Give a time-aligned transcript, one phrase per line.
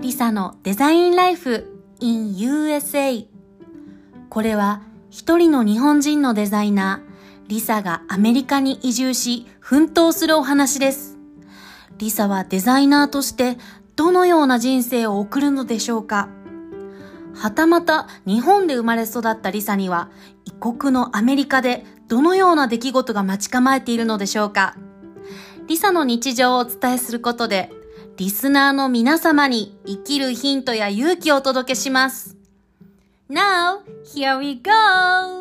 [0.00, 3.26] リサのデザインライフ in USA
[4.30, 11.18] これは一人の日本人のデザイナーリサがアメリカに移住し奮闘するお話です。
[11.96, 13.58] リサはデザイナーとして
[13.96, 16.28] どのような人生を送るのでしょうか？
[17.34, 20.10] はたまた日本で生まれ育ったリサには
[20.44, 24.76] 異国のアメリカでどのような出来事が待ち構えているのでしょうか？
[25.66, 27.72] リサの日常をお伝えすることで
[28.18, 32.36] リスナーの皆様に生きるヒントや勇気をお届けします。
[33.30, 33.78] Now,
[34.12, 35.37] here we go!